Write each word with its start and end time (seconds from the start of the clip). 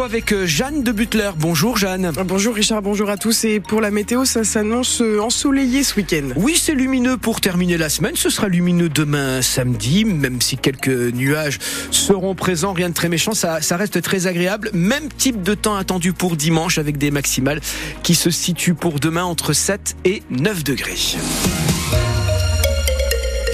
Avec 0.00 0.32
euh, 0.32 0.46
Jeanne 0.46 0.82
de 0.82 0.90
Butler. 0.90 1.32
Bonjour 1.36 1.76
Jeanne. 1.76 2.12
Bonjour 2.24 2.54
Richard, 2.54 2.80
bonjour 2.80 3.10
à 3.10 3.18
tous. 3.18 3.44
Et 3.44 3.60
pour 3.60 3.82
la 3.82 3.90
météo, 3.90 4.24
ça 4.24 4.42
s'annonce 4.42 5.02
euh, 5.02 5.20
ensoleillé 5.20 5.84
ce 5.84 5.96
week-end. 5.96 6.30
Oui, 6.34 6.56
c'est 6.56 6.72
lumineux 6.72 7.18
pour 7.18 7.42
terminer 7.42 7.76
la 7.76 7.90
semaine. 7.90 8.16
Ce 8.16 8.30
sera 8.30 8.48
lumineux 8.48 8.88
demain 8.88 9.42
samedi, 9.42 10.06
même 10.06 10.40
si 10.40 10.56
quelques 10.56 10.88
nuages 10.88 11.58
seront 11.90 12.34
présents. 12.34 12.72
Rien 12.72 12.88
de 12.88 12.94
très 12.94 13.10
méchant, 13.10 13.34
ça, 13.34 13.60
ça 13.60 13.76
reste 13.76 14.00
très 14.00 14.26
agréable. 14.26 14.70
Même 14.72 15.10
type 15.10 15.42
de 15.42 15.52
temps 15.52 15.76
attendu 15.76 16.14
pour 16.14 16.36
dimanche 16.36 16.78
avec 16.78 16.96
des 16.96 17.10
maximales 17.10 17.60
qui 18.02 18.14
se 18.14 18.30
situent 18.30 18.72
pour 18.72 18.98
demain 18.98 19.24
entre 19.24 19.52
7 19.52 19.96
et 20.06 20.22
9 20.30 20.64
degrés. 20.64 20.96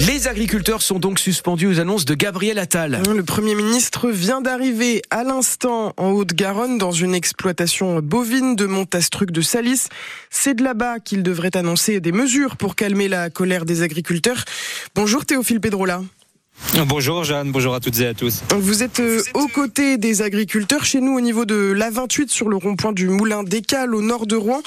Les 0.07 0.27
agriculteurs 0.27 0.81
sont 0.81 0.97
donc 0.97 1.19
suspendus 1.19 1.67
aux 1.67 1.79
annonces 1.79 2.05
de 2.05 2.13
Gabriel 2.13 2.57
Attal. 2.57 3.01
Le 3.13 3.23
Premier 3.23 3.53
ministre 3.53 4.09
vient 4.09 4.39
d'arriver 4.39 5.01
à 5.09 5.23
l'instant 5.23 5.93
en 5.97 6.11
Haute-Garonne 6.11 6.77
dans 6.77 6.91
une 6.91 7.13
exploitation 7.13 7.99
bovine 7.99 8.55
de 8.55 8.65
Montastruc 8.65 9.31
de 9.31 9.41
Salis. 9.41 9.87
C'est 10.29 10.53
de 10.53 10.63
là-bas 10.63 10.99
qu'il 10.99 11.21
devrait 11.21 11.55
annoncer 11.57 11.99
des 11.99 12.13
mesures 12.13 12.55
pour 12.55 12.75
calmer 12.75 13.09
la 13.09 13.29
colère 13.29 13.65
des 13.65 13.81
agriculteurs. 13.81 14.45
Bonjour 14.95 15.25
Théophile 15.25 15.59
Pedrola. 15.59 16.01
Bonjour 16.87 17.23
Jeanne, 17.23 17.51
bonjour 17.51 17.73
à 17.73 17.79
toutes 17.79 17.99
et 17.99 18.07
à 18.07 18.13
tous. 18.13 18.41
Vous 18.57 18.83
êtes 18.83 18.99
euh, 18.99 19.21
aux 19.33 19.47
côtés 19.47 19.97
des 19.97 20.21
agriculteurs 20.21 20.85
chez 20.85 21.01
nous 21.01 21.17
au 21.17 21.21
niveau 21.21 21.45
de 21.45 21.73
l'A28 21.73 22.29
sur 22.29 22.49
le 22.49 22.57
rond-point 22.57 22.93
du 22.93 23.07
Moulin 23.09 23.43
d'Écal 23.43 23.95
au 23.95 24.01
nord 24.01 24.27
de 24.27 24.35
Rouen. 24.35 24.61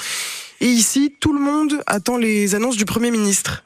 Et 0.61 0.67
ici, 0.67 1.13
tout 1.19 1.33
le 1.33 1.39
monde 1.39 1.81
attend 1.87 2.17
les 2.17 2.55
annonces 2.55 2.77
du 2.77 2.85
Premier 2.85 3.11
ministre. 3.11 3.63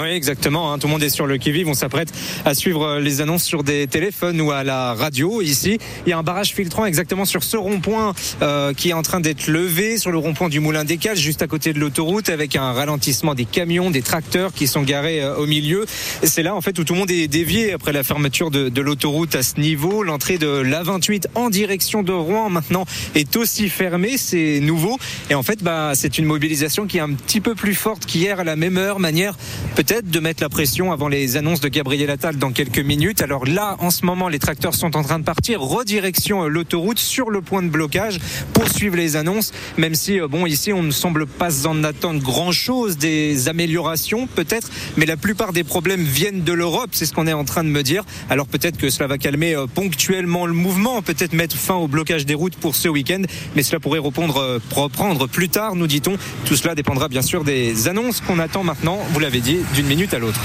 Oui, 0.00 0.08
exactement. 0.08 0.72
Hein. 0.72 0.78
Tout 0.78 0.86
le 0.86 0.92
monde 0.92 1.02
est 1.02 1.10
sur 1.10 1.26
le 1.26 1.36
qui-vive. 1.36 1.68
On 1.68 1.74
s'apprête 1.74 2.10
à 2.46 2.54
suivre 2.54 2.82
euh, 2.82 3.00
les 3.00 3.20
annonces 3.20 3.44
sur 3.44 3.62
des 3.62 3.86
téléphones 3.86 4.40
ou 4.40 4.50
à 4.50 4.64
la 4.64 4.94
radio. 4.94 5.42
Ici, 5.42 5.78
il 6.06 6.10
y 6.10 6.12
a 6.14 6.18
un 6.18 6.22
barrage 6.22 6.54
filtrant 6.54 6.86
exactement 6.86 7.26
sur 7.26 7.42
ce 7.42 7.58
rond-point 7.58 8.14
euh, 8.40 8.72
qui 8.72 8.90
est 8.90 8.94
en 8.94 9.02
train 9.02 9.20
d'être 9.20 9.48
levé 9.48 9.98
sur 9.98 10.10
le 10.10 10.16
rond-point 10.16 10.48
du 10.48 10.60
Moulin 10.60 10.84
des 10.84 10.96
Cages, 10.96 11.18
juste 11.18 11.42
à 11.42 11.46
côté 11.46 11.74
de 11.74 11.78
l'autoroute, 11.78 12.30
avec 12.30 12.56
un 12.56 12.72
ralentissement 12.72 13.34
des 13.34 13.44
camions, 13.44 13.90
des 13.90 14.00
tracteurs 14.00 14.54
qui 14.54 14.66
sont 14.66 14.80
garés 14.80 15.22
euh, 15.22 15.36
au 15.36 15.46
milieu. 15.46 15.84
C'est 16.22 16.42
là, 16.42 16.54
en 16.54 16.62
fait, 16.62 16.78
où 16.78 16.84
tout 16.84 16.94
le 16.94 17.00
monde 17.00 17.10
est 17.10 17.28
dévié 17.28 17.74
après 17.74 17.92
la 17.92 18.02
fermeture 18.02 18.50
de, 18.50 18.70
de 18.70 18.80
l'autoroute 18.80 19.34
à 19.34 19.42
ce 19.42 19.60
niveau. 19.60 20.02
L'entrée 20.02 20.38
de 20.38 20.62
l'A28 20.62 21.26
en 21.34 21.50
direction 21.50 22.02
de 22.02 22.12
Rouen 22.12 22.48
maintenant 22.48 22.86
est 23.14 23.36
aussi 23.36 23.68
fermée. 23.68 24.16
C'est 24.16 24.60
nouveau. 24.60 24.98
Et 25.28 25.34
en 25.34 25.42
fait, 25.42 25.62
bah, 25.62 25.92
c'est 25.94 26.16
une 26.16 26.24
mobilisation 26.24 26.86
qui 26.86 26.96
est 26.96 27.02
un 27.02 27.12
petit 27.12 27.42
peu 27.42 27.54
plus 27.54 27.74
forte 27.74 28.06
qu'hier 28.06 28.40
à 28.40 28.44
la 28.44 28.56
même 28.56 28.78
heure, 28.78 28.98
manière 28.98 29.36
peut-être 29.84 30.08
de 30.08 30.20
mettre 30.20 30.44
la 30.44 30.48
pression 30.48 30.92
avant 30.92 31.08
les 31.08 31.36
annonces 31.36 31.60
de 31.60 31.66
Gabriel 31.66 32.08
Attal 32.08 32.36
dans 32.36 32.52
quelques 32.52 32.78
minutes. 32.78 33.20
Alors 33.20 33.46
là, 33.46 33.74
en 33.80 33.90
ce 33.90 34.06
moment, 34.06 34.28
les 34.28 34.38
tracteurs 34.38 34.76
sont 34.76 34.96
en 34.96 35.02
train 35.02 35.18
de 35.18 35.24
partir, 35.24 35.60
redirection 35.60 36.44
euh, 36.44 36.48
l'autoroute 36.48 37.00
sur 37.00 37.30
le 37.30 37.42
point 37.42 37.64
de 37.64 37.68
blocage 37.68 38.20
pour 38.52 38.68
suivre 38.68 38.96
les 38.96 39.16
annonces, 39.16 39.50
même 39.78 39.96
si, 39.96 40.20
euh, 40.20 40.28
bon, 40.28 40.46
ici, 40.46 40.72
on 40.72 40.84
ne 40.84 40.92
semble 40.92 41.26
pas 41.26 41.66
en 41.66 41.82
attendre 41.82 42.22
grand-chose, 42.22 42.96
des 42.96 43.48
améliorations 43.48 44.28
peut-être, 44.28 44.70
mais 44.96 45.04
la 45.04 45.16
plupart 45.16 45.52
des 45.52 45.64
problèmes 45.64 46.02
viennent 46.02 46.44
de 46.44 46.52
l'Europe, 46.52 46.90
c'est 46.92 47.06
ce 47.06 47.12
qu'on 47.12 47.26
est 47.26 47.32
en 47.32 47.44
train 47.44 47.64
de 47.64 47.68
me 47.68 47.82
dire. 47.82 48.04
Alors 48.30 48.46
peut-être 48.46 48.76
que 48.76 48.88
cela 48.88 49.08
va 49.08 49.18
calmer 49.18 49.56
euh, 49.56 49.66
ponctuellement 49.66 50.46
le 50.46 50.52
mouvement, 50.52 51.02
peut-être 51.02 51.32
mettre 51.32 51.56
fin 51.56 51.74
au 51.74 51.88
blocage 51.88 52.24
des 52.24 52.34
routes 52.34 52.54
pour 52.54 52.76
ce 52.76 52.88
week-end, 52.88 53.22
mais 53.56 53.64
cela 53.64 53.80
pourrait 53.80 53.98
reprendre, 53.98 54.60
reprendre 54.76 55.26
plus 55.26 55.48
tard, 55.48 55.74
nous 55.74 55.88
dit-on. 55.88 56.16
Tout 56.44 56.54
cela 56.54 56.76
dépendra 56.76 57.08
bien 57.08 57.22
sûr 57.22 57.42
des 57.42 57.88
annonces 57.88 58.20
qu'on 58.20 58.38
attend 58.38 58.62
maintenant, 58.62 59.00
vous 59.10 59.18
l'avez 59.18 59.40
dit, 59.40 59.58
d'une 59.74 59.86
minute 59.86 60.12
à 60.14 60.18
l'autre. 60.18 60.40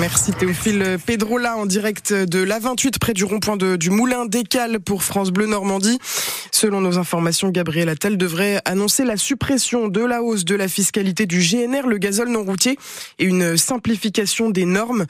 Merci 0.00 0.32
Théophile 0.32 0.98
Pedrola 1.04 1.56
en 1.56 1.64
direct 1.64 2.12
de 2.12 2.40
l'A28 2.40 2.98
près 2.98 3.14
du 3.14 3.24
rond-point 3.24 3.56
du 3.56 3.90
Moulin 3.90 4.26
d'Écal 4.26 4.80
pour 4.80 5.02
France 5.02 5.30
Bleu 5.30 5.46
Normandie. 5.46 5.98
Selon 6.52 6.80
nos 6.80 6.98
informations, 6.98 7.50
Gabriel 7.50 7.88
Attal 7.88 8.16
devrait 8.16 8.60
annoncer 8.64 9.04
la 9.04 9.16
suppression 9.16 9.88
de 9.88 10.04
la 10.04 10.22
hausse 10.22 10.44
de 10.44 10.56
la 10.56 10.68
fiscalité 10.68 11.24
du 11.24 11.40
GNR, 11.40 11.86
le 11.86 11.98
gazole 11.98 12.28
non 12.28 12.42
routier, 12.42 12.76
et 13.18 13.24
une 13.24 13.56
simplification 13.56 14.50
des 14.50 14.64
normes. 14.64 15.06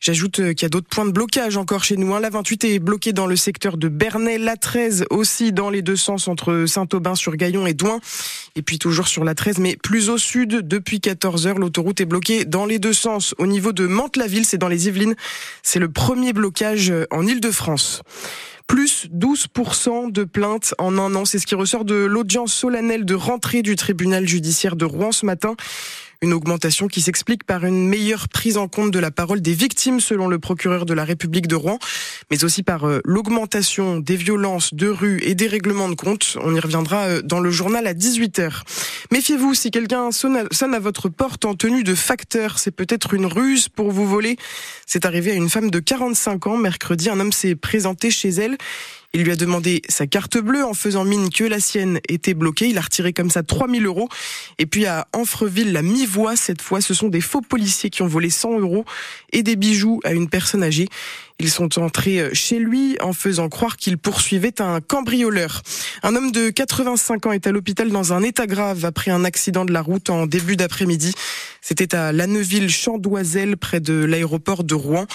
J'ajoute 0.00 0.36
qu'il 0.36 0.62
y 0.62 0.66
a 0.66 0.68
d'autres 0.68 0.88
points 0.88 1.06
de 1.06 1.12
blocage 1.12 1.56
encore 1.56 1.84
chez 1.84 1.96
nous. 1.96 2.14
Hein. 2.14 2.20
L'A28 2.20 2.66
est 2.66 2.78
bloqué 2.78 3.12
dans 3.12 3.26
le 3.26 3.36
secteur 3.36 3.78
de 3.78 3.88
Bernay, 3.88 4.38
l'A13 4.38 5.04
aussi 5.10 5.52
dans 5.52 5.70
les 5.70 5.82
deux 5.82 5.96
sens 5.96 6.28
entre 6.28 6.66
Saint-Aubin-sur-Gaillon 6.66 7.66
et 7.66 7.74
Douin. 7.74 8.00
Et 8.56 8.62
puis 8.62 8.78
toujours 8.78 9.08
sur 9.08 9.24
l'A13, 9.24 9.60
mais 9.60 9.76
plus 9.76 10.10
au 10.10 10.18
sud, 10.18 10.66
depuis 10.66 11.00
14 11.00 11.46
heures, 11.46 11.58
l'autoroute 11.58 12.00
est 12.00 12.06
bloquée 12.06 12.44
dans 12.44 12.66
les 12.66 12.78
deux 12.78 12.92
sens. 12.92 13.34
Au 13.38 13.46
niveau 13.46 13.72
de 13.72 13.86
Mantes-la-Ville, 13.86 14.44
c'est 14.44 14.58
dans 14.58 14.68
les 14.68 14.88
Yvelines. 14.88 15.14
C'est 15.62 15.78
le 15.78 15.90
premier 15.90 16.32
blocage 16.32 16.92
en 17.10 17.26
Ile-de-France 17.26 18.02
plus 18.70 19.08
12% 19.12 20.12
de 20.12 20.22
plaintes 20.22 20.76
en 20.78 20.96
un 20.96 21.16
an. 21.16 21.24
C'est 21.24 21.40
ce 21.40 21.46
qui 21.46 21.56
ressort 21.56 21.84
de 21.84 21.96
l'audience 21.96 22.52
solennelle 22.52 23.04
de 23.04 23.16
rentrée 23.16 23.62
du 23.62 23.74
tribunal 23.74 24.28
judiciaire 24.28 24.76
de 24.76 24.84
Rouen 24.84 25.10
ce 25.10 25.26
matin. 25.26 25.56
Une 26.22 26.32
augmentation 26.32 26.86
qui 26.86 27.00
s'explique 27.00 27.42
par 27.42 27.64
une 27.64 27.88
meilleure 27.88 28.28
prise 28.28 28.58
en 28.58 28.68
compte 28.68 28.92
de 28.92 28.98
la 29.00 29.10
parole 29.10 29.40
des 29.40 29.54
victimes 29.54 29.98
selon 29.98 30.28
le 30.28 30.38
procureur 30.38 30.86
de 30.86 30.94
la 30.94 31.02
République 31.02 31.48
de 31.48 31.56
Rouen, 31.56 31.80
mais 32.30 32.44
aussi 32.44 32.62
par 32.62 32.86
euh, 32.86 33.00
l'augmentation 33.04 33.98
des 33.98 34.16
violences 34.16 34.72
de 34.72 34.86
rue 34.86 35.18
et 35.24 35.34
des 35.34 35.48
règlements 35.48 35.88
de 35.88 35.94
compte. 35.96 36.36
On 36.42 36.54
y 36.54 36.60
reviendra 36.60 37.06
euh, 37.06 37.22
dans 37.22 37.40
le 37.40 37.50
journal 37.50 37.86
à 37.88 37.94
18h. 37.94 38.52
Méfiez-vous, 39.12 39.54
si 39.54 39.72
quelqu'un 39.72 40.12
sonne 40.12 40.74
à 40.74 40.78
votre 40.78 41.08
porte 41.08 41.44
en 41.44 41.56
tenue 41.56 41.82
de 41.82 41.96
facteur, 41.96 42.60
c'est 42.60 42.70
peut-être 42.70 43.12
une 43.12 43.26
ruse 43.26 43.68
pour 43.68 43.90
vous 43.90 44.06
voler. 44.06 44.36
C'est 44.86 45.04
arrivé 45.04 45.32
à 45.32 45.34
une 45.34 45.50
femme 45.50 45.68
de 45.68 45.80
45 45.80 46.46
ans 46.46 46.56
mercredi. 46.56 47.10
Un 47.10 47.18
homme 47.18 47.32
s'est 47.32 47.56
présenté 47.56 48.12
chez 48.12 48.28
elle. 48.28 48.56
Il 49.12 49.24
lui 49.24 49.32
a 49.32 49.36
demandé 49.36 49.82
sa 49.88 50.06
carte 50.06 50.38
bleue 50.38 50.64
en 50.64 50.72
faisant 50.72 51.04
mine 51.04 51.30
que 51.30 51.42
la 51.42 51.58
sienne 51.58 51.98
était 52.08 52.32
bloquée. 52.32 52.68
Il 52.68 52.78
a 52.78 52.82
retiré 52.82 53.12
comme 53.12 53.28
ça 53.28 53.42
3000 53.42 53.84
euros. 53.84 54.08
Et 54.58 54.66
puis 54.66 54.86
à 54.86 55.08
Anfreville, 55.12 55.72
la 55.72 55.82
mi-voix, 55.82 56.36
cette 56.36 56.62
fois, 56.62 56.80
ce 56.80 56.94
sont 56.94 57.08
des 57.08 57.20
faux 57.20 57.40
policiers 57.40 57.90
qui 57.90 58.02
ont 58.02 58.06
volé 58.06 58.30
100 58.30 58.60
euros 58.60 58.84
et 59.32 59.42
des 59.42 59.56
bijoux 59.56 59.98
à 60.04 60.12
une 60.12 60.28
personne 60.28 60.62
âgée. 60.62 60.88
Ils 61.40 61.50
sont 61.50 61.80
entrés 61.80 62.32
chez 62.34 62.60
lui 62.60 62.98
en 63.00 63.12
faisant 63.12 63.48
croire 63.48 63.76
qu'il 63.78 63.98
poursuivait 63.98 64.60
un 64.60 64.80
cambrioleur. 64.80 65.62
Un 66.04 66.14
homme 66.14 66.30
de 66.30 66.50
85 66.50 67.26
ans 67.26 67.32
est 67.32 67.48
à 67.48 67.50
l'hôpital 67.50 67.90
dans 67.90 68.12
un 68.12 68.22
état 68.22 68.46
grave 68.46 68.84
après 68.84 69.10
un 69.10 69.24
accident 69.24 69.64
de 69.64 69.72
la 69.72 69.82
route 69.82 70.08
en 70.10 70.26
début 70.26 70.54
d'après-midi. 70.54 71.12
C'était 71.62 71.96
à 71.96 72.12
Lanneville-Chandoiselle 72.12 73.56
près 73.56 73.80
de 73.80 74.04
l'aéroport 74.04 74.62
de 74.62 74.74
Rouen. 74.74 75.06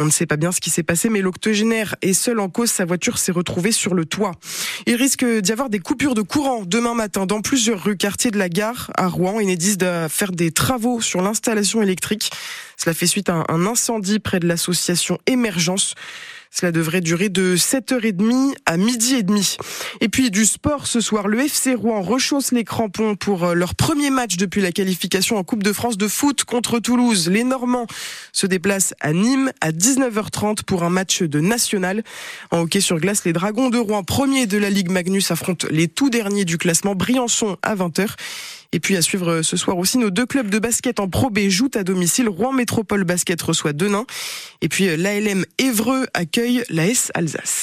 On 0.00 0.04
ne 0.04 0.10
sait 0.10 0.26
pas 0.26 0.36
bien 0.36 0.52
ce 0.52 0.60
qui 0.60 0.70
s'est 0.70 0.84
passé, 0.84 1.08
mais 1.08 1.20
l'octogénaire 1.20 1.96
est 2.02 2.12
seul 2.12 2.38
en 2.38 2.48
cause. 2.48 2.70
Sa 2.70 2.84
voiture 2.84 3.18
s'est 3.18 3.32
retrouvée 3.32 3.72
sur 3.72 3.94
le 3.94 4.04
toit. 4.04 4.30
Il 4.86 4.94
risque 4.94 5.24
d'y 5.24 5.50
avoir 5.50 5.70
des 5.70 5.80
coupures 5.80 6.14
de 6.14 6.22
courant 6.22 6.62
demain 6.64 6.94
matin 6.94 7.26
dans 7.26 7.40
plusieurs 7.40 7.82
rues 7.82 7.96
quartiers 7.96 8.30
de 8.30 8.38
la 8.38 8.48
gare 8.48 8.92
à 8.96 9.08
Rouen. 9.08 9.40
Enedis 9.40 9.76
de 9.76 10.06
faire 10.08 10.30
des 10.30 10.52
travaux 10.52 11.00
sur 11.00 11.20
l'installation 11.20 11.82
électrique. 11.82 12.30
Cela 12.76 12.94
fait 12.94 13.08
suite 13.08 13.28
à 13.28 13.44
un 13.48 13.66
incendie 13.66 14.20
près 14.20 14.38
de 14.38 14.46
l'association 14.46 15.18
Émergence. 15.26 15.96
Cela 16.50 16.72
devrait 16.72 17.00
durer 17.00 17.28
de 17.28 17.56
7h30 17.56 18.54
à 18.66 18.76
midi 18.76 19.14
et 19.14 19.22
demi. 19.22 19.56
Et 20.00 20.08
puis 20.08 20.30
du 20.30 20.44
sport 20.44 20.86
ce 20.86 21.00
soir, 21.00 21.28
le 21.28 21.40
FC 21.40 21.74
Rouen 21.74 22.00
rechausse 22.00 22.52
les 22.52 22.64
crampons 22.64 23.16
pour 23.16 23.44
euh, 23.44 23.54
leur 23.54 23.74
premier 23.74 24.10
match 24.10 24.36
depuis 24.36 24.60
la 24.60 24.72
qualification 24.72 25.36
en 25.36 25.44
Coupe 25.44 25.62
de 25.62 25.72
France 25.72 25.98
de 25.98 26.08
foot 26.08 26.44
contre 26.44 26.78
Toulouse. 26.78 27.28
Les 27.28 27.44
Normands 27.44 27.86
se 28.32 28.46
déplacent 28.46 28.94
à 29.00 29.12
Nîmes 29.12 29.52
à 29.60 29.72
19h30 29.72 30.64
pour 30.64 30.82
un 30.82 30.90
match 30.90 31.22
de 31.22 31.40
national. 31.40 32.02
En 32.50 32.60
hockey 32.60 32.80
sur 32.80 32.98
glace, 32.98 33.24
les 33.24 33.32
Dragons 33.32 33.70
de 33.70 33.78
Rouen, 33.78 34.02
premiers 34.02 34.46
de 34.46 34.58
la 34.58 34.70
Ligue 34.70 34.90
Magnus, 34.90 35.30
affrontent 35.30 35.68
les 35.70 35.88
tout 35.88 36.10
derniers 36.10 36.44
du 36.44 36.58
classement 36.58 36.94
Briançon 36.94 37.56
à 37.62 37.74
20h. 37.74 38.08
Et 38.72 38.80
puis 38.80 38.96
à 38.96 39.02
suivre 39.02 39.42
ce 39.42 39.56
soir 39.56 39.78
aussi, 39.78 39.96
nos 39.98 40.10
deux 40.10 40.26
clubs 40.26 40.50
de 40.50 40.58
basket 40.58 41.00
en 41.00 41.08
Pro 41.08 41.30
B 41.30 41.48
jouent 41.48 41.70
à 41.74 41.84
domicile. 41.84 42.28
Rouen 42.28 42.52
Métropole 42.52 43.04
Basket 43.04 43.40
reçoit 43.40 43.72
Denain. 43.72 44.04
Et 44.60 44.68
puis 44.68 44.94
l'ALM 44.96 45.44
Évreux 45.58 46.06
accueille 46.12 46.62
l'AS 46.68 47.10
Alsace. 47.14 47.56